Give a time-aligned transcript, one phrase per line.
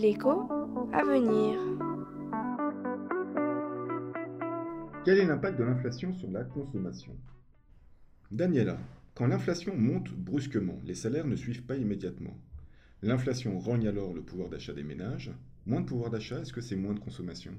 [0.00, 0.48] L'écho
[0.92, 1.58] à venir.
[5.04, 7.16] Quel est l'impact de l'inflation sur la consommation?
[8.30, 8.78] Daniela,
[9.14, 12.36] quand l'inflation monte brusquement, les salaires ne suivent pas immédiatement.
[13.02, 15.32] L'inflation rogne alors le pouvoir d'achat des ménages.
[15.66, 17.52] Moins de pouvoir d'achat, est-ce que c'est moins de consommation?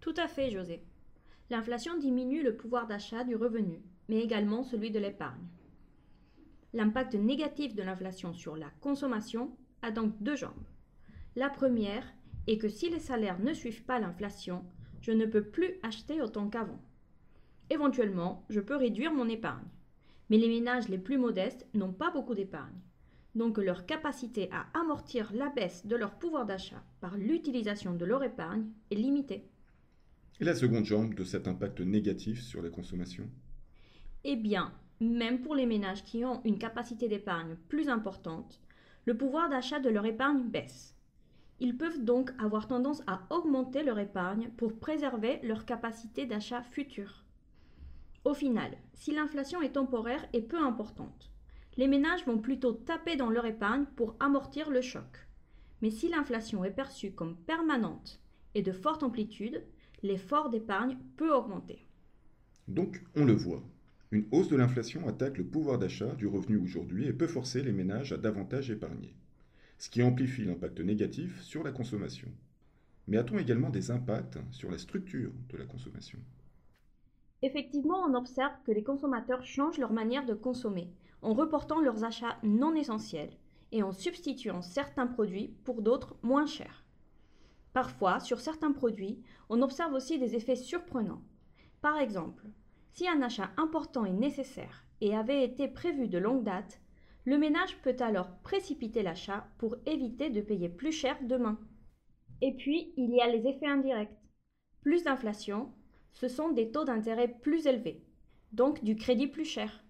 [0.00, 0.82] Tout à fait, José.
[1.50, 5.46] L'inflation diminue le pouvoir d'achat du revenu, mais également celui de l'épargne.
[6.72, 10.52] L'impact négatif de l'inflation sur la consommation a donc deux jambes.
[11.36, 12.04] La première
[12.46, 14.64] est que si les salaires ne suivent pas l'inflation,
[15.00, 16.82] je ne peux plus acheter autant qu'avant.
[17.70, 19.68] Éventuellement, je peux réduire mon épargne.
[20.30, 22.80] Mais les ménages les plus modestes n'ont pas beaucoup d'épargne.
[23.34, 28.24] Donc leur capacité à amortir la baisse de leur pouvoir d'achat par l'utilisation de leur
[28.24, 29.48] épargne est limitée.
[30.40, 33.28] Et la seconde jambe de cet impact négatif sur la consommation
[34.24, 38.60] Eh bien, même pour les ménages qui ont une capacité d'épargne plus importante,
[39.08, 40.94] le pouvoir d'achat de leur épargne baisse.
[41.60, 47.24] Ils peuvent donc avoir tendance à augmenter leur épargne pour préserver leur capacité d'achat future.
[48.26, 51.32] Au final, si l'inflation est temporaire et peu importante,
[51.78, 55.26] les ménages vont plutôt taper dans leur épargne pour amortir le choc.
[55.80, 58.20] Mais si l'inflation est perçue comme permanente
[58.54, 59.64] et de forte amplitude,
[60.02, 61.86] l'effort d'épargne peut augmenter.
[62.66, 63.62] Donc, on le voit,
[64.10, 67.72] une hausse de l'inflation attaque le pouvoir d'achat du revenu aujourd'hui et peut forcer les
[67.72, 69.14] ménages à davantage épargner,
[69.78, 72.28] ce qui amplifie l'impact négatif sur la consommation.
[73.06, 76.18] Mais a-t-on également des impacts sur la structure de la consommation?
[77.42, 80.90] Effectivement, on observe que les consommateurs changent leur manière de consommer
[81.22, 83.36] en reportant leurs achats non essentiels
[83.72, 86.84] et en substituant certains produits pour d'autres moins chers.
[87.74, 89.20] Parfois, sur certains produits,
[89.50, 91.22] on observe aussi des effets surprenants.
[91.80, 92.44] Par exemple,
[92.92, 96.80] si un achat important est nécessaire et avait été prévu de longue date,
[97.24, 101.58] le ménage peut alors précipiter l'achat pour éviter de payer plus cher demain.
[102.40, 104.16] Et puis, il y a les effets indirects.
[104.80, 105.72] Plus d'inflation,
[106.12, 108.02] ce sont des taux d'intérêt plus élevés,
[108.52, 109.84] donc du crédit plus cher.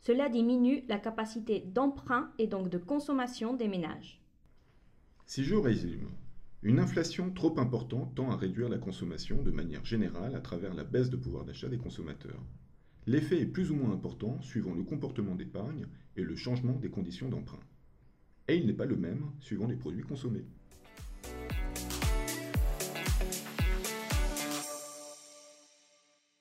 [0.00, 4.20] Cela diminue la capacité d'emprunt et donc de consommation des ménages.
[5.24, 6.10] Si je résume,
[6.64, 10.82] une inflation trop importante tend à réduire la consommation de manière générale à travers la
[10.82, 12.42] baisse de pouvoir d'achat des consommateurs.
[13.06, 15.86] L'effet est plus ou moins important suivant le comportement d'épargne
[16.16, 17.60] et le changement des conditions d'emprunt.
[18.48, 20.46] Et il n'est pas le même suivant les produits consommés.